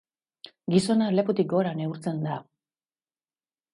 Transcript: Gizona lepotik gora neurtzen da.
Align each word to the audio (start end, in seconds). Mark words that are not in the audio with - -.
Gizona 0.75 1.09
lepotik 1.17 1.51
gora 1.53 1.75
neurtzen 1.81 2.27
da. 2.31 2.39